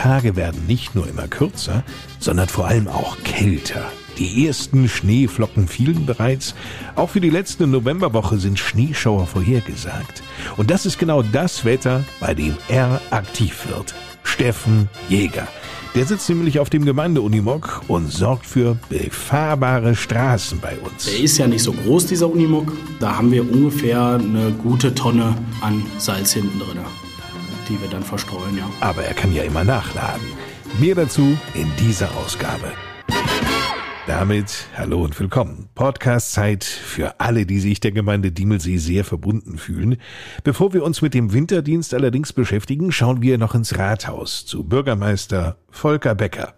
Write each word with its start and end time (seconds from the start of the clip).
Tage 0.00 0.34
werden 0.34 0.66
nicht 0.66 0.94
nur 0.94 1.06
immer 1.06 1.28
kürzer, 1.28 1.84
sondern 2.18 2.48
vor 2.48 2.66
allem 2.66 2.88
auch 2.88 3.18
kälter. 3.22 3.84
Die 4.16 4.46
ersten 4.46 4.88
Schneeflocken 4.88 5.68
fielen 5.68 6.06
bereits. 6.06 6.54
Auch 6.96 7.10
für 7.10 7.20
die 7.20 7.28
letzte 7.28 7.66
Novemberwoche 7.66 8.38
sind 8.38 8.58
Schneeschauer 8.58 9.26
vorhergesagt. 9.26 10.22
Und 10.56 10.70
das 10.70 10.86
ist 10.86 10.98
genau 10.98 11.22
das 11.22 11.66
Wetter, 11.66 12.02
bei 12.18 12.32
dem 12.32 12.56
er 12.68 13.02
aktiv 13.10 13.66
wird. 13.68 13.94
Steffen 14.22 14.88
Jäger. 15.10 15.46
Der 15.94 16.06
sitzt 16.06 16.30
nämlich 16.30 16.60
auf 16.60 16.70
dem 16.70 16.86
Gemeindeunimog 16.86 17.82
und 17.86 18.10
sorgt 18.10 18.46
für 18.46 18.78
befahrbare 18.88 19.94
Straßen 19.94 20.60
bei 20.60 20.78
uns. 20.78 21.04
Der 21.04 21.20
ist 21.20 21.36
ja 21.36 21.46
nicht 21.46 21.62
so 21.62 21.74
groß, 21.74 22.06
dieser 22.06 22.30
Unimog. 22.30 22.72
Da 23.00 23.18
haben 23.18 23.30
wir 23.30 23.42
ungefähr 23.42 24.14
eine 24.14 24.50
gute 24.62 24.94
Tonne 24.94 25.36
an 25.60 25.84
Salz 25.98 26.32
hinten 26.32 26.58
drin, 26.58 26.78
wir 27.78 27.88
dann 27.88 28.02
verstreuen, 28.02 28.56
ja. 28.56 28.70
Aber 28.80 29.04
er 29.04 29.12
kann 29.12 29.34
ja 29.34 29.42
immer 29.42 29.64
nachladen. 29.64 30.26
Mehr 30.78 30.94
dazu 30.94 31.36
in 31.52 31.70
dieser 31.78 32.08
Ausgabe. 32.16 32.72
Damit 34.06 34.66
hallo 34.76 35.04
und 35.04 35.20
willkommen. 35.20 35.68
Podcast-Zeit 35.74 36.64
für 36.64 37.20
alle, 37.20 37.44
die 37.46 37.60
sich 37.60 37.80
der 37.80 37.92
Gemeinde 37.92 38.32
Diemelsee 38.32 38.78
sehr 38.78 39.04
verbunden 39.04 39.58
fühlen. 39.58 39.98
Bevor 40.42 40.72
wir 40.72 40.82
uns 40.82 41.02
mit 41.02 41.14
dem 41.14 41.32
Winterdienst 41.32 41.94
allerdings 41.94 42.32
beschäftigen, 42.32 42.90
schauen 42.92 43.22
wir 43.22 43.38
noch 43.38 43.54
ins 43.54 43.78
Rathaus 43.78 44.46
zu 44.46 44.64
Bürgermeister 44.64 45.58
Volker 45.70 46.14
Becker. 46.14 46.54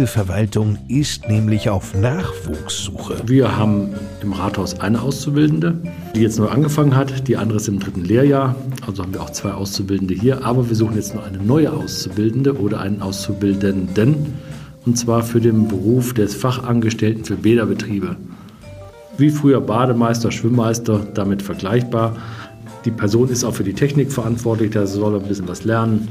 Gemeindeverwaltung 0.00 0.78
ist 0.88 1.28
nämlich 1.28 1.68
auf 1.68 1.94
Nachwuchssuche. 1.94 3.16
Wir 3.26 3.58
haben 3.58 3.90
im 4.22 4.32
Rathaus 4.32 4.80
eine 4.80 5.02
Auszubildende, 5.02 5.76
die 6.14 6.22
jetzt 6.22 6.38
nur 6.38 6.50
angefangen 6.50 6.96
hat. 6.96 7.28
Die 7.28 7.36
andere 7.36 7.58
ist 7.58 7.68
im 7.68 7.80
dritten 7.80 8.02
Lehrjahr. 8.02 8.54
Also 8.86 9.02
haben 9.02 9.12
wir 9.12 9.20
auch 9.20 9.28
zwei 9.28 9.50
Auszubildende 9.50 10.14
hier. 10.14 10.42
Aber 10.42 10.66
wir 10.66 10.74
suchen 10.74 10.96
jetzt 10.96 11.14
noch 11.14 11.26
eine 11.26 11.36
neue 11.36 11.70
Auszubildende 11.70 12.58
oder 12.58 12.80
einen 12.80 13.02
Auszubildenden. 13.02 14.32
Und 14.86 14.96
zwar 14.96 15.22
für 15.22 15.38
den 15.38 15.68
Beruf 15.68 16.14
des 16.14 16.34
Fachangestellten 16.34 17.26
für 17.26 17.36
Bäderbetriebe. 17.36 18.16
Wie 19.18 19.28
früher 19.28 19.60
Bademeister, 19.60 20.32
Schwimmmeister, 20.32 21.06
damit 21.12 21.42
vergleichbar. 21.42 22.16
Die 22.86 22.90
Person 22.90 23.28
ist 23.28 23.44
auch 23.44 23.52
für 23.52 23.64
die 23.64 23.74
Technik 23.74 24.10
verantwortlich, 24.10 24.70
da 24.70 24.86
soll 24.86 25.20
ein 25.20 25.28
bisschen 25.28 25.46
was 25.46 25.64
lernen 25.64 26.08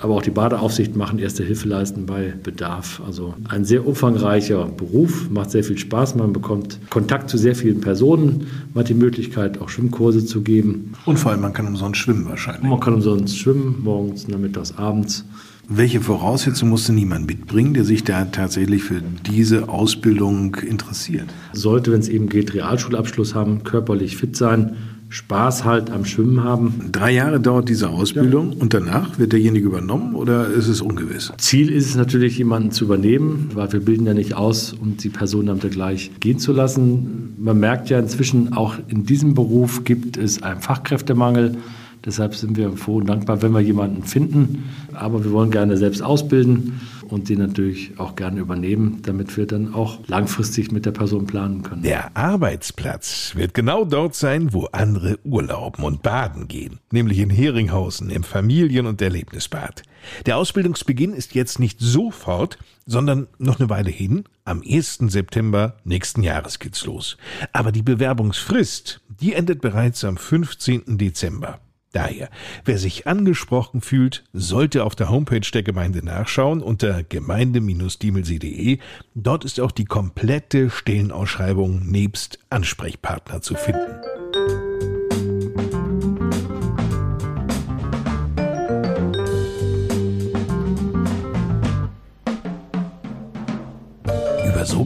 aber 0.00 0.14
auch 0.14 0.22
die 0.22 0.30
Badeaufsicht 0.30 0.96
machen, 0.96 1.18
erste 1.18 1.44
Hilfe 1.44 1.68
leisten 1.68 2.06
bei 2.06 2.34
Bedarf. 2.42 3.00
Also 3.06 3.34
ein 3.48 3.64
sehr 3.64 3.86
umfangreicher 3.86 4.64
Beruf, 4.66 5.30
macht 5.30 5.50
sehr 5.50 5.64
viel 5.64 5.78
Spaß. 5.78 6.16
Man 6.16 6.32
bekommt 6.32 6.78
Kontakt 6.90 7.30
zu 7.30 7.38
sehr 7.38 7.54
vielen 7.54 7.80
Personen, 7.80 8.46
man 8.74 8.82
hat 8.82 8.88
die 8.88 8.94
Möglichkeit, 8.94 9.60
auch 9.60 9.68
Schwimmkurse 9.68 10.24
zu 10.24 10.42
geben. 10.42 10.92
Und 11.04 11.18
vor 11.18 11.32
allem, 11.32 11.40
man 11.40 11.52
kann 11.52 11.66
umsonst 11.66 12.00
schwimmen 12.00 12.26
wahrscheinlich. 12.26 12.70
Man 12.70 12.80
kann 12.80 12.94
umsonst 12.94 13.38
schwimmen, 13.38 13.80
morgens, 13.82 14.28
nachmittags, 14.28 14.76
abends. 14.76 15.24
Welche 15.68 16.00
Voraussetzungen 16.00 16.70
musste 16.70 16.92
niemand 16.92 17.26
mitbringen, 17.26 17.74
der 17.74 17.84
sich 17.84 18.04
da 18.04 18.26
tatsächlich 18.26 18.84
für 18.84 19.02
diese 19.26 19.68
Ausbildung 19.68 20.54
interessiert? 20.54 21.26
Sollte, 21.54 21.90
wenn 21.90 21.98
es 21.98 22.08
eben 22.08 22.28
geht, 22.28 22.54
Realschulabschluss 22.54 23.34
haben, 23.34 23.64
körperlich 23.64 24.16
fit 24.16 24.36
sein, 24.36 24.76
Spaß 25.08 25.64
halt 25.64 25.90
am 25.90 26.04
Schwimmen 26.04 26.42
haben. 26.42 26.90
Drei 26.90 27.12
Jahre 27.12 27.40
dauert 27.40 27.68
diese 27.68 27.90
Ausbildung 27.90 28.52
ja. 28.52 28.58
und 28.60 28.74
danach 28.74 29.18
wird 29.18 29.32
derjenige 29.32 29.66
übernommen 29.66 30.14
oder 30.14 30.48
ist 30.48 30.68
es 30.68 30.80
ungewiss? 30.80 31.32
Ziel 31.38 31.70
ist 31.70 31.86
es 31.86 31.94
natürlich, 31.94 32.38
jemanden 32.38 32.72
zu 32.72 32.84
übernehmen, 32.84 33.50
weil 33.54 33.72
wir 33.72 33.80
bilden 33.80 34.06
ja 34.06 34.14
nicht 34.14 34.34
aus, 34.34 34.72
um 34.72 34.96
die 34.96 35.08
Person 35.08 35.46
dann 35.46 35.60
gleich 35.60 36.10
gehen 36.20 36.38
zu 36.38 36.52
lassen. 36.52 37.34
Man 37.38 37.58
merkt 37.58 37.88
ja 37.88 37.98
inzwischen, 37.98 38.52
auch 38.52 38.74
in 38.88 39.04
diesem 39.04 39.34
Beruf 39.34 39.84
gibt 39.84 40.16
es 40.16 40.42
einen 40.42 40.60
Fachkräftemangel. 40.60 41.56
Deshalb 42.04 42.34
sind 42.34 42.56
wir 42.56 42.72
froh 42.72 42.96
und 42.96 43.08
dankbar, 43.08 43.42
wenn 43.42 43.52
wir 43.52 43.60
jemanden 43.60 44.02
finden. 44.02 44.64
Aber 44.92 45.24
wir 45.24 45.32
wollen 45.32 45.50
gerne 45.50 45.76
selbst 45.76 46.02
ausbilden 46.02 46.80
und 47.08 47.28
die 47.28 47.36
natürlich 47.36 47.98
auch 47.98 48.16
gerne 48.16 48.40
übernehmen, 48.40 49.00
damit 49.02 49.36
wir 49.36 49.46
dann 49.46 49.74
auch 49.74 50.00
langfristig 50.06 50.70
mit 50.72 50.86
der 50.86 50.92
Person 50.92 51.26
planen 51.26 51.62
können. 51.62 51.82
Der 51.82 52.16
Arbeitsplatz 52.16 53.32
wird 53.34 53.54
genau 53.54 53.84
dort 53.84 54.14
sein, 54.14 54.52
wo 54.52 54.66
andere 54.72 55.18
urlauben 55.24 55.84
und 55.84 56.02
baden 56.02 56.48
gehen, 56.48 56.80
nämlich 56.90 57.18
in 57.18 57.30
Heringhausen 57.30 58.10
im 58.10 58.22
Familien- 58.22 58.86
und 58.86 59.00
Erlebnisbad. 59.00 59.82
Der 60.26 60.36
Ausbildungsbeginn 60.36 61.12
ist 61.12 61.34
jetzt 61.34 61.58
nicht 61.58 61.80
sofort, 61.80 62.58
sondern 62.86 63.26
noch 63.38 63.58
eine 63.58 63.68
Weile 63.68 63.90
hin. 63.90 64.24
Am 64.44 64.62
1. 64.66 64.98
September 65.08 65.76
nächsten 65.84 66.22
Jahres 66.22 66.58
geht's 66.58 66.84
los. 66.84 67.16
Aber 67.52 67.72
die 67.72 67.82
Bewerbungsfrist, 67.82 69.00
die 69.20 69.32
endet 69.32 69.60
bereits 69.60 70.04
am 70.04 70.16
15. 70.16 70.98
Dezember. 70.98 71.60
Daher, 71.96 72.28
wer 72.66 72.76
sich 72.76 73.06
angesprochen 73.06 73.80
fühlt, 73.80 74.22
sollte 74.34 74.84
auf 74.84 74.94
der 74.94 75.08
Homepage 75.08 75.50
der 75.50 75.62
Gemeinde 75.62 76.04
nachschauen 76.04 76.60
unter 76.60 77.02
gemeinde-diemelsee.de. 77.02 78.80
Dort 79.14 79.46
ist 79.46 79.60
auch 79.60 79.72
die 79.72 79.86
komplette 79.86 80.68
Stellenausschreibung 80.68 81.86
nebst 81.86 82.38
Ansprechpartner 82.50 83.40
zu 83.40 83.54
finden. 83.54 84.25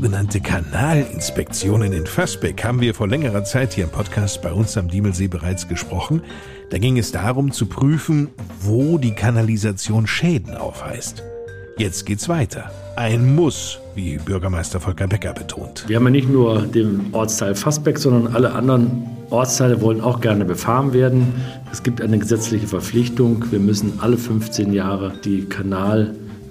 Sogenannte 0.00 0.40
Kanalinspektionen 0.40 1.92
in 1.92 2.06
Fassbeck 2.06 2.64
haben 2.64 2.80
wir 2.80 2.94
vor 2.94 3.06
längerer 3.06 3.44
Zeit 3.44 3.74
hier 3.74 3.84
im 3.84 3.90
Podcast 3.90 4.40
bei 4.40 4.50
uns 4.50 4.78
am 4.78 4.88
Diemelsee 4.88 5.28
bereits 5.28 5.68
gesprochen. 5.68 6.22
Da 6.70 6.78
ging 6.78 6.96
es 6.96 7.12
darum 7.12 7.52
zu 7.52 7.66
prüfen, 7.66 8.28
wo 8.62 8.96
die 8.96 9.12
Kanalisation 9.12 10.06
Schäden 10.06 10.56
aufweist. 10.56 11.22
Jetzt 11.76 12.06
geht's 12.06 12.30
weiter. 12.30 12.70
Ein 12.96 13.34
Muss, 13.34 13.78
wie 13.94 14.16
Bürgermeister 14.16 14.80
Volker 14.80 15.06
Becker 15.06 15.34
betont. 15.34 15.84
Wir 15.86 15.96
haben 15.96 16.04
ja 16.04 16.10
nicht 16.10 16.30
nur 16.30 16.62
den 16.62 17.08
Ortsteil 17.12 17.54
Fassbeck, 17.54 17.98
sondern 17.98 18.34
alle 18.34 18.54
anderen 18.54 19.06
Ortsteile 19.28 19.82
wollen 19.82 20.00
auch 20.00 20.22
gerne 20.22 20.46
befahren 20.46 20.94
werden. 20.94 21.34
Es 21.72 21.82
gibt 21.82 22.00
eine 22.00 22.18
gesetzliche 22.18 22.66
Verpflichtung. 22.66 23.44
Wir 23.50 23.60
müssen 23.60 24.00
alle 24.00 24.16
15 24.16 24.72
Jahre 24.72 25.12
die 25.26 25.44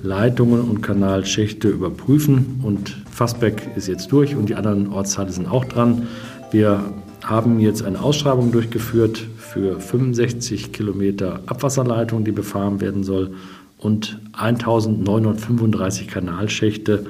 Kanalleitungen 0.01 0.61
und 0.61 0.81
Kanalschächte 0.81 1.69
überprüfen. 1.69 2.61
Und 2.63 2.95
Fassbeck 3.11 3.69
ist 3.75 3.87
jetzt 3.87 4.11
durch 4.11 4.35
und 4.35 4.49
die 4.49 4.55
anderen 4.55 4.87
Ortsteile 4.87 5.31
sind 5.31 5.47
auch 5.47 5.65
dran. 5.65 6.07
Wir 6.51 6.93
haben 7.23 7.59
jetzt 7.59 7.83
eine 7.83 8.01
Ausschreibung 8.01 8.51
durchgeführt 8.51 9.25
für 9.37 9.79
65 9.79 10.71
Kilometer 10.71 11.41
Abwasserleitung, 11.45 12.23
die 12.23 12.31
befahren 12.31 12.81
werden 12.81 13.03
soll, 13.03 13.33
und 13.77 14.19
1935 14.33 16.07
Kanalschächte, 16.07 17.05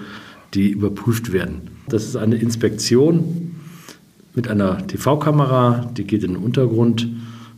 die 0.54 0.70
überprüft 0.70 1.32
werden. 1.32 1.62
Das 1.88 2.06
ist 2.06 2.16
eine 2.16 2.36
Inspektion 2.36 3.56
mit 4.36 4.48
einer 4.48 4.86
TV-Kamera, 4.86 5.90
die 5.98 6.04
geht 6.04 6.24
in 6.24 6.34
den 6.34 6.44
Untergrund 6.44 7.08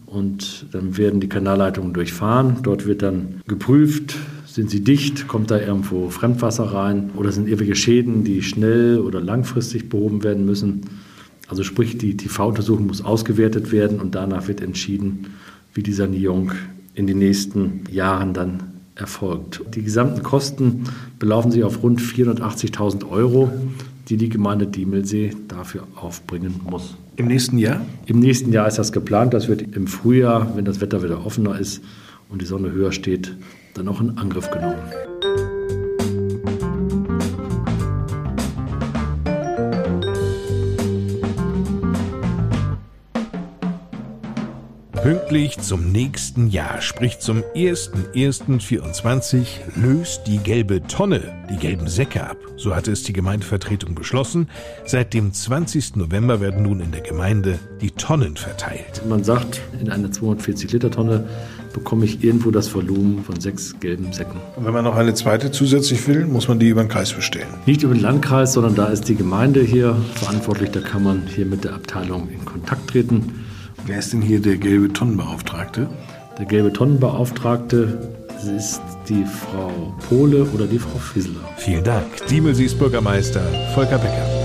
und 0.05 0.65
dann 0.71 0.97
werden 0.97 1.19
die 1.19 1.27
Kanalleitungen 1.27 1.93
durchfahren. 1.93 2.57
Dort 2.63 2.85
wird 2.85 3.01
dann 3.01 3.41
geprüft, 3.47 4.15
sind 4.53 4.69
sie 4.69 4.83
dicht, 4.83 5.27
kommt 5.27 5.49
da 5.49 5.59
irgendwo 5.59 6.09
Fremdwasser 6.09 6.65
rein 6.65 7.11
oder 7.15 7.31
sind 7.31 7.47
irgendwelche 7.47 7.75
Schäden, 7.75 8.23
die 8.23 8.43
schnell 8.43 8.99
oder 8.99 9.21
langfristig 9.21 9.89
behoben 9.89 10.23
werden 10.23 10.45
müssen. 10.45 10.81
Also 11.47 11.63
sprich, 11.63 11.97
die 11.97 12.17
TV-Untersuchung 12.17 12.87
muss 12.87 13.03
ausgewertet 13.03 13.71
werden 13.71 13.99
und 13.99 14.15
danach 14.15 14.47
wird 14.47 14.61
entschieden, 14.61 15.27
wie 15.73 15.83
die 15.83 15.93
Sanierung 15.93 16.51
in 16.95 17.07
den 17.07 17.19
nächsten 17.19 17.83
Jahren 17.89 18.33
dann 18.33 18.63
erfolgt. 18.95 19.61
Die 19.73 19.83
gesamten 19.83 20.21
Kosten 20.21 20.83
belaufen 21.17 21.51
sich 21.51 21.63
auf 21.63 21.81
rund 21.81 22.01
480.000 22.01 23.09
Euro, 23.09 23.51
die 24.09 24.17
die 24.17 24.29
Gemeinde 24.29 24.67
Diemelsee 24.67 25.31
dafür 25.47 25.87
aufbringen 25.95 26.59
muss. 26.69 26.95
Im 27.15 27.27
nächsten 27.27 27.57
Jahr? 27.57 27.81
Im 28.05 28.19
nächsten 28.19 28.51
Jahr 28.51 28.67
ist 28.67 28.77
das 28.77 28.91
geplant. 28.91 29.33
Das 29.33 29.47
wird 29.47 29.61
im 29.75 29.87
Frühjahr, 29.87 30.55
wenn 30.55 30.65
das 30.65 30.81
Wetter 30.81 31.03
wieder 31.03 31.25
offener 31.25 31.57
ist 31.57 31.81
und 32.31 32.41
die 32.41 32.45
Sonne 32.45 32.71
höher 32.71 32.91
steht, 32.91 33.35
dann 33.73 33.87
auch 33.87 34.01
in 34.01 34.17
Angriff 34.17 34.49
genommen. 34.49 34.81
Pünktlich 45.03 45.59
zum 45.59 45.91
nächsten 45.91 46.47
Jahr, 46.47 46.79
sprich 46.79 47.17
zum 47.19 47.41
01.01.24, 47.55 49.47
löst 49.75 50.27
die 50.27 50.37
gelbe 50.37 50.83
Tonne 50.83 51.33
die 51.49 51.57
gelben 51.57 51.87
Säcke 51.87 52.23
ab. 52.23 52.37
So 52.55 52.75
hatte 52.75 52.91
es 52.91 53.01
die 53.03 53.13
Gemeindevertretung 53.13 53.95
beschlossen. 53.95 54.47
Seit 54.85 55.13
dem 55.13 55.33
20. 55.33 55.95
November 55.95 56.39
werden 56.39 56.63
nun 56.63 56.79
in 56.79 56.91
der 56.91 57.01
Gemeinde 57.01 57.59
die 57.81 57.91
Tonnen 57.91 58.37
verteilt. 58.37 59.01
Man 59.07 59.23
sagt, 59.23 59.61
in 59.81 59.89
eine 59.89 60.07
240-Liter-Tonne 60.09 61.27
bekomme 61.73 62.05
ich 62.05 62.23
irgendwo 62.23 62.51
das 62.51 62.73
Volumen 62.73 63.23
von 63.23 63.39
sechs 63.39 63.79
gelben 63.79 64.13
Säcken. 64.13 64.39
Und 64.55 64.65
wenn 64.65 64.73
man 64.73 64.83
noch 64.83 64.95
eine 64.95 65.13
zweite 65.13 65.51
zusätzlich 65.51 66.07
will, 66.07 66.25
muss 66.25 66.47
man 66.47 66.59
die 66.59 66.69
über 66.69 66.83
den 66.83 66.89
Kreis 66.89 67.13
bestellen. 67.13 67.47
Nicht 67.65 67.83
über 67.83 67.93
den 67.93 68.01
Landkreis, 68.01 68.53
sondern 68.53 68.75
da 68.75 68.87
ist 68.87 69.07
die 69.07 69.15
Gemeinde 69.15 69.61
hier 69.61 69.95
verantwortlich. 70.15 70.71
Da 70.71 70.81
kann 70.81 71.03
man 71.03 71.23
hier 71.27 71.45
mit 71.45 71.63
der 71.63 71.73
Abteilung 71.73 72.29
in 72.29 72.45
Kontakt 72.45 72.89
treten. 72.89 73.43
Wer 73.85 73.99
ist 73.99 74.13
denn 74.13 74.21
hier 74.21 74.39
der 74.39 74.57
gelbe 74.57 74.93
Tonnenbeauftragte? 74.93 75.89
Der 76.37 76.45
gelbe 76.45 76.71
Tonnenbeauftragte 76.71 78.11
ist 78.57 78.81
die 79.07 79.25
Frau 79.25 79.93
Pohle 80.07 80.45
oder 80.53 80.65
die 80.65 80.79
Frau 80.79 80.97
Fissler. 80.97 81.41
Vielen 81.57 81.83
Dank. 81.83 82.05
Diemelsees 82.29 82.73
Bürgermeister 82.73 83.41
Volker 83.73 83.97
Becker. 83.97 84.40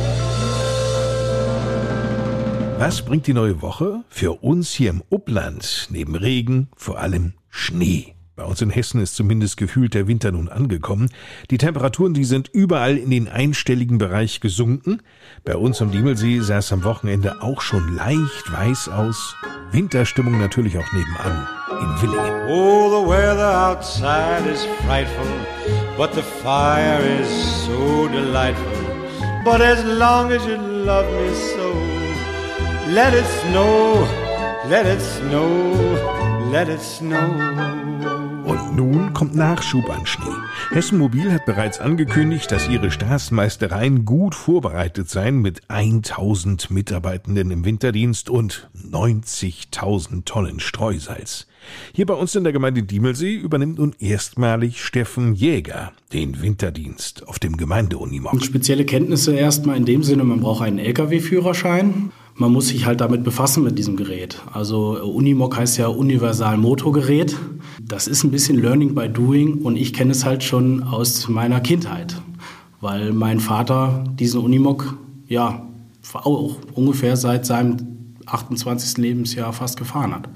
Was 2.79 3.03
bringt 3.03 3.27
die 3.27 3.33
neue 3.33 3.63
Woche? 3.63 4.05
Für 4.11 4.43
uns 4.43 4.73
hier 4.73 4.91
im 4.91 5.03
Upland 5.11 5.89
neben 5.91 6.15
Regen 6.15 6.69
vor 6.77 6.99
allem 6.99 7.33
Schnee. 7.49 8.15
Bei 8.37 8.45
uns 8.45 8.61
in 8.61 8.69
Hessen 8.69 9.01
ist 9.01 9.17
zumindest 9.17 9.57
gefühlt 9.57 9.95
der 9.95 10.07
Winter 10.07 10.31
nun 10.31 10.51
angekommen. 10.51 11.09
Die 11.51 11.57
Temperaturen, 11.57 12.13
die 12.13 12.27
sind 12.27 12.49
überall 12.49 12.99
in 12.99 13.09
den 13.09 13.29
einstelligen 13.29 13.97
Bereich 13.97 14.41
gesunken. 14.41 15.01
Bei 15.43 15.57
uns 15.57 15.81
am 15.81 15.91
Diemelsee 15.91 16.41
sah 16.41 16.59
es 16.59 16.71
am 16.71 16.85
Wochenende 16.85 17.41
auch 17.41 17.63
schon 17.63 17.97
leicht 17.97 18.53
weiß 18.53 18.91
aus. 18.91 19.35
Winterstimmung 19.73 20.39
natürlich 20.39 20.77
auch 20.77 20.93
nebenan 20.93 21.49
in 21.81 22.03
Willingen. 22.03 22.49
Oh, 22.51 22.91
the 22.91 23.09
weather 23.09 23.71
outside 23.71 24.47
is 24.53 24.67
frightful, 24.85 25.27
but 25.97 26.13
the 26.15 26.23
fire 26.43 27.01
is 27.21 27.65
so 27.65 28.07
delightful. 28.09 28.87
But 29.45 29.63
as 29.63 29.83
long 29.85 30.31
as 30.31 30.45
you 30.45 30.57
love 30.57 31.07
me 31.07 31.35
so, 31.35 31.96
let 32.89 33.13
it 33.15 33.27
snow, 33.27 34.07
let 34.69 34.87
it 34.87 35.01
snow, 35.01 36.51
let 36.53 36.69
it 36.69 36.81
snow. 36.81 37.17
Und 38.45 38.77
nun 38.77 39.13
kommt 39.13 39.35
Nachschub 39.35 39.91
an 39.91 40.07
Schnee. 40.07 40.25
Hessen 40.71 40.99
Mobil 40.99 41.33
hat 41.33 41.47
bereits 41.47 41.81
angekündigt, 41.81 42.53
dass 42.53 42.69
ihre 42.69 42.93
Straßenmeistereien 42.93 44.05
gut 44.05 44.37
vorbereitet 44.37 45.11
seien 45.11 45.43
mit 45.43 45.63
1000 45.69 46.71
Mitarbeitenden 46.71 47.51
im 47.51 47.65
Winterdienst 47.65 48.31
und 48.31 48.71
90.000 48.89 50.25
Tonnen 50.25 50.61
Streusalz. 50.61 51.49
Hier 51.93 52.07
bei 52.07 52.15
uns 52.15 52.37
in 52.37 52.45
der 52.45 52.53
Gemeinde 52.53 52.85
Diemelsee 52.85 53.35
übernimmt 53.35 53.79
nun 53.79 53.97
erstmalig 53.99 54.81
Steffen 54.85 55.35
Jäger 55.35 55.93
den 56.13 56.41
Winterdienst 56.41 57.27
auf 57.27 57.41
dem 57.41 57.57
Gemeindeunimog. 57.57 58.45
Spezielle 58.45 58.85
Kenntnisse 58.85 59.35
erstmal 59.35 59.77
in 59.77 59.87
dem 59.87 60.05
Sinne, 60.05 60.23
man 60.23 60.39
braucht 60.39 60.63
einen 60.63 60.79
Lkw-Führerschein 60.79 62.13
man 62.37 62.53
muss 62.53 62.69
sich 62.69 62.85
halt 62.85 63.01
damit 63.01 63.25
befassen 63.25 63.65
mit 63.65 63.79
diesem 63.79 63.97
Gerät. 63.97 64.43
Also 64.53 65.03
Unimog 65.03 65.57
heißt 65.57 65.79
ja 65.79 65.89
Universal 65.89 66.59
Motorgerät. 66.59 67.37
Das 67.81 68.07
ist 68.07 68.25
ein 68.25 68.31
bisschen 68.31 68.61
Learning 68.61 68.95
by 68.95 69.09
Doing 69.09 69.63
und 69.63 69.77
ich 69.77 69.93
kenne 69.93 70.13
es 70.13 70.25
halt 70.25 70.45
schon 70.45 70.83
aus 70.83 71.29
meiner 71.29 71.61
Kindheit, 71.61 72.21
weil 72.81 73.13
mein 73.13 73.41
Vater 73.41 74.05
diesen 74.19 74.41
Unimog 74.41 74.97
ja 75.29 75.67
auch 76.13 76.57
ungefähr 76.75 77.17
seit 77.17 77.47
seinem 77.47 77.77
28. 78.27 78.99
Lebensjahr 78.99 79.53
fast 79.53 79.79
gefahren 79.79 80.15
hat. 80.15 80.29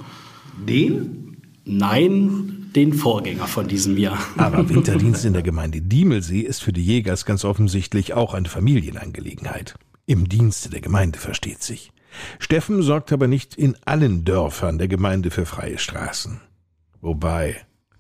Den? 0.67 1.37
Nein, 1.64 2.70
den 2.75 2.94
Vorgänger 2.94 3.46
von 3.46 3.69
diesem 3.69 3.99
Jahr. 3.99 4.19
Aber 4.37 4.69
Winterdienst 4.69 5.25
in 5.26 5.35
der 5.35 5.43
Gemeinde 5.43 5.82
Diemelsee 5.82 6.41
ist 6.41 6.62
für 6.62 6.73
die 6.73 6.85
Jägers 6.85 7.25
ganz 7.25 7.44
offensichtlich 7.44 8.14
auch 8.14 8.32
eine 8.35 8.49
Familienangelegenheit. 8.49 9.75
Im 10.11 10.29
Dienste 10.29 10.71
der 10.71 10.81
Gemeinde 10.81 11.21
versteht 11.21 11.62
sich. 11.62 11.93
Steffen 12.41 12.83
sorgt 12.83 13.12
aber 13.12 13.29
nicht 13.29 13.55
in 13.55 13.77
allen 13.85 14.25
Dörfern 14.25 14.77
der 14.77 14.89
Gemeinde 14.89 15.31
für 15.31 15.47
freie 15.47 15.79
Straßen. 15.79 16.41
Wobei, 17.01 17.59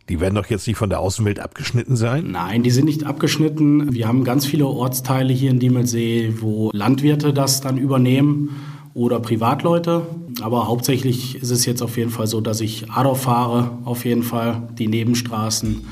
die 0.08 0.18
werden 0.18 0.34
doch 0.34 0.46
jetzt 0.46 0.66
nicht 0.66 0.76
von 0.76 0.90
der 0.90 0.98
Außenwelt 0.98 1.38
abgeschnitten 1.38 1.94
sein? 1.94 2.32
Nein, 2.32 2.64
die 2.64 2.72
sind 2.72 2.86
nicht 2.86 3.04
abgeschnitten. 3.04 3.94
Wir 3.94 4.08
haben 4.08 4.24
ganz 4.24 4.44
viele 4.44 4.66
Ortsteile 4.66 5.32
hier 5.32 5.52
in 5.52 5.60
Diemelsee, 5.60 6.34
wo 6.40 6.72
Landwirte 6.72 7.32
das 7.32 7.60
dann 7.60 7.78
übernehmen 7.78 8.56
oder 8.92 9.20
Privatleute. 9.20 10.04
Aber 10.42 10.66
hauptsächlich 10.66 11.36
ist 11.36 11.52
es 11.52 11.64
jetzt 11.64 11.80
auf 11.80 11.96
jeden 11.96 12.10
Fall 12.10 12.26
so, 12.26 12.40
dass 12.40 12.60
ich 12.60 12.90
Adorf 12.90 13.22
fahre, 13.22 13.78
auf 13.84 14.04
jeden 14.04 14.24
Fall 14.24 14.68
die 14.76 14.88
Nebenstraßen 14.88 15.86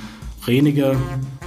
Renige 0.49 0.97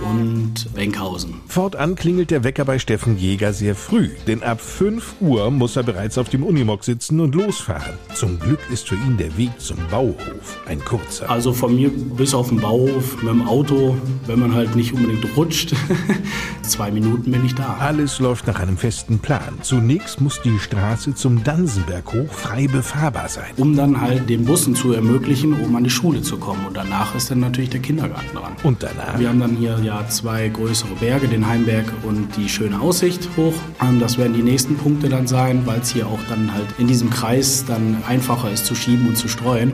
und 0.04 0.76
Wenkhausen. 0.76 1.36
Fortan 1.48 1.96
klingelt 1.96 2.32
der 2.32 2.44
Wecker 2.44 2.66
bei 2.66 2.80
Steffen 2.80 3.18
Jäger 3.18 3.54
sehr 3.54 3.76
früh, 3.76 4.10
denn 4.28 4.44
ab 4.44 4.62
5 4.62 5.16
Uhr 5.22 5.50
muss 5.52 5.76
er 5.76 5.84
bereits 5.84 6.18
auf 6.18 6.30
dem 6.30 6.44
Unimog 6.44 6.84
sitzen 6.84 7.20
und 7.20 7.36
losfahren. 7.36 7.94
Zum 8.14 8.40
Glück 8.40 8.60
ist 8.72 8.90
für 8.90 8.96
ihn 8.96 9.18
der 9.18 9.36
Weg 9.38 9.60
zum 9.60 9.78
Bauhof 9.90 10.60
ein 10.68 10.84
kurzer. 10.84 11.30
Also 11.30 11.54
von 11.54 11.76
mir 11.76 11.90
bis 11.90 12.34
auf 12.34 12.50
den 12.50 12.60
Bauhof 12.60 13.22
mit 13.22 13.32
dem 13.32 13.48
Auto, 13.48 13.96
wenn 14.28 14.40
man 14.40 14.54
halt 14.54 14.76
nicht 14.76 14.94
unbedingt 14.94 15.26
rutscht, 15.36 15.74
zwei 16.62 16.92
Minuten 16.92 17.32
bin 17.32 17.46
ich 17.46 17.56
da. 17.56 17.78
Alles 17.80 18.20
läuft 18.20 18.48
nach 18.48 18.60
einem 18.60 18.78
festen 18.78 19.20
Plan. 19.20 19.58
Zunächst 19.62 20.22
muss 20.22 20.42
die 20.42 20.60
Straße 20.60 21.16
zum 21.16 21.44
Dansenberg 21.44 22.14
hoch 22.14 22.32
frei 22.32 22.68
befahrbar 22.68 23.30
sein. 23.30 23.52
Um 23.58 23.76
dann 23.76 24.00
halt 24.00 24.30
den 24.30 24.46
Bussen 24.46 24.76
zu 24.76 24.94
ermöglichen, 24.94 25.54
um 25.54 25.76
an 25.76 25.84
die 25.84 25.90
Schule 25.90 26.22
zu 26.22 26.38
kommen. 26.38 26.66
Und 26.66 26.78
danach 26.78 27.16
ist 27.16 27.32
dann 27.32 27.40
natürlich 27.40 27.70
der 27.70 27.82
Kindergarten 27.82 28.36
dran. 28.36 28.54
Und 28.64 28.84
danach? 28.96 29.20
Wir 29.20 29.30
haben 29.30 29.40
dann 29.40 29.56
hier 29.56 29.80
ja 29.84 30.08
zwei 30.08 30.50
größere 30.50 30.96
Berge, 31.00 31.28
den 31.28 31.48
Heimberg 31.48 31.86
und 32.04 32.36
die 32.38 32.50
schöne 32.50 32.80
Aussicht 32.80 33.30
hoch. 33.38 33.54
Ähm, 33.82 34.00
das 34.00 34.18
werden 34.18 34.34
die 34.34 34.44
nächsten 34.44 34.76
Punkte 34.78 35.10
dann 35.10 35.28
sein, 35.28 35.66
weil 35.66 35.80
es 35.80 35.92
hier 35.92 36.08
auch 36.08 36.20
dann 36.30 36.54
halt 36.54 36.68
in 36.78 36.88
diesem 36.88 37.10
Kreis 37.10 37.66
dann 37.66 37.98
einfacher 38.08 38.52
ist 38.52 38.66
zu 38.66 38.76
schieben 38.76 39.08
und 39.08 39.18
zu 39.18 39.28
streuen, 39.28 39.74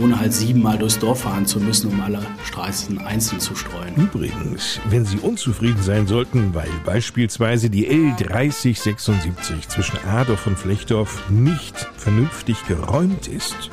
ohne 0.00 0.18
halt 0.18 0.32
siebenmal 0.32 0.78
durchs 0.78 0.98
Dorf 0.98 1.22
fahren 1.22 1.46
zu 1.46 1.60
müssen, 1.60 1.90
um 1.90 2.00
alle 2.00 2.20
Straßen 2.44 2.98
einzeln 2.98 3.40
zu 3.40 3.54
streuen. 3.54 3.94
Übrigens, 3.96 4.80
wenn 4.88 5.04
Sie 5.04 5.18
unzufrieden 5.18 5.82
sein 5.82 6.06
sollten, 6.06 6.54
weil 6.54 6.70
beispielsweise 6.84 7.70
die 7.70 7.88
L3076 7.88 9.68
zwischen 9.68 9.98
Adorf 10.06 10.46
und 10.46 10.58
Flechdorf 10.58 11.30
nicht 11.30 11.76
vernünftig 11.96 12.66
geräumt 12.66 13.28
ist, 13.28 13.70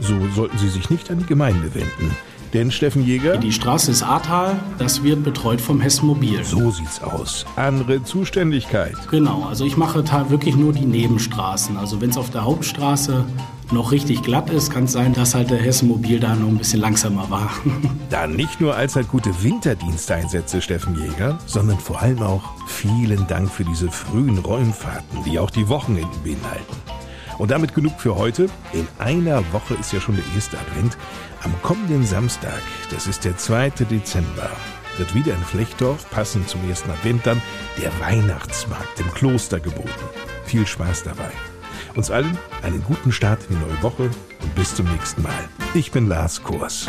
so 0.00 0.14
sollten 0.34 0.58
Sie 0.58 0.68
sich 0.68 0.90
nicht 0.90 1.10
an 1.10 1.18
die 1.18 1.26
Gemeinde 1.26 1.74
wenden. 1.74 2.16
Denn 2.52 2.72
Steffen 2.72 3.06
Jäger? 3.06 3.36
Die 3.36 3.52
Straße 3.52 3.92
ist 3.92 4.02
Ahrtal, 4.02 4.58
das 4.78 5.04
wird 5.04 5.22
betreut 5.22 5.60
vom 5.60 5.80
Hessen 5.80 6.06
Mobil. 6.06 6.42
So 6.42 6.70
sieht's 6.72 7.00
aus. 7.00 7.46
Andere 7.54 8.02
Zuständigkeit. 8.02 8.96
Genau, 9.08 9.44
also 9.48 9.64
ich 9.64 9.76
mache 9.76 10.02
da 10.02 10.30
wirklich 10.30 10.56
nur 10.56 10.72
die 10.72 10.84
Nebenstraßen. 10.84 11.76
Also 11.76 12.00
wenn 12.00 12.10
es 12.10 12.16
auf 12.16 12.30
der 12.30 12.44
Hauptstraße 12.44 13.24
noch 13.70 13.92
richtig 13.92 14.22
glatt 14.22 14.50
ist, 14.50 14.72
kann 14.72 14.84
es 14.84 14.92
sein, 14.92 15.12
dass 15.12 15.34
halt 15.36 15.50
der 15.50 15.58
Hessen 15.58 15.86
Mobil 15.86 16.18
da 16.18 16.34
noch 16.34 16.48
ein 16.48 16.58
bisschen 16.58 16.80
langsamer 16.80 17.30
war. 17.30 17.50
Dann 18.10 18.34
nicht 18.34 18.60
nur 18.60 18.74
allzeit 18.74 19.08
gute 19.08 19.44
Winterdiensteinsätze, 19.44 20.60
Steffen 20.60 20.98
Jäger, 20.98 21.38
sondern 21.46 21.78
vor 21.78 22.02
allem 22.02 22.20
auch 22.22 22.42
vielen 22.66 23.28
Dank 23.28 23.48
für 23.48 23.64
diese 23.64 23.90
frühen 23.90 24.38
Räumfahrten, 24.38 25.22
die 25.24 25.38
auch 25.38 25.50
die 25.50 25.68
Wochenenden 25.68 26.20
beinhalten. 26.24 26.76
Und 27.40 27.50
damit 27.50 27.74
genug 27.74 27.98
für 27.98 28.16
heute. 28.16 28.50
In 28.74 28.86
einer 28.98 29.42
Woche 29.54 29.72
ist 29.72 29.94
ja 29.94 30.00
schon 30.00 30.14
der 30.14 30.24
erste 30.34 30.58
Advent. 30.58 30.98
Am 31.42 31.54
kommenden 31.62 32.04
Samstag, 32.04 32.60
das 32.90 33.06
ist 33.06 33.24
der 33.24 33.34
2. 33.38 33.70
Dezember, 33.70 34.50
wird 34.98 35.14
wieder 35.14 35.32
in 35.32 35.40
Flechtdorf, 35.40 36.10
passend 36.10 36.50
zum 36.50 36.68
ersten 36.68 36.90
Advent 36.90 37.26
dann, 37.26 37.40
der 37.80 37.98
Weihnachtsmarkt 37.98 39.00
im 39.00 39.10
Kloster 39.14 39.58
geboten. 39.58 39.88
Viel 40.44 40.66
Spaß 40.66 41.04
dabei. 41.04 41.30
Uns 41.94 42.10
allen 42.10 42.36
einen 42.62 42.84
guten 42.84 43.10
Start 43.10 43.40
in 43.48 43.56
die 43.56 43.64
neue 43.64 43.82
Woche 43.82 44.10
und 44.42 44.54
bis 44.54 44.74
zum 44.74 44.84
nächsten 44.92 45.22
Mal. 45.22 45.48
Ich 45.72 45.90
bin 45.92 46.08
Lars 46.08 46.42
Kors. 46.42 46.88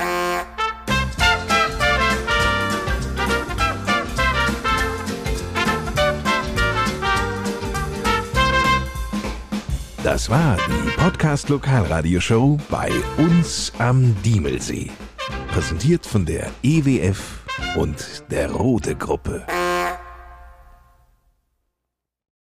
Das 10.04 10.32
war 10.32 10.58
die 10.68 10.90
Podcast 10.98 11.50
Lokalradioshow 11.50 12.58
bei 12.72 12.90
uns 13.18 13.72
am 13.78 14.16
Diemelsee. 14.24 14.90
Präsentiert 15.50 16.08
von 16.08 16.26
der 16.26 16.50
EWF 16.64 17.44
und 17.76 18.24
der 18.32 18.52
Rote 18.52 18.96
Gruppe. 18.96 19.46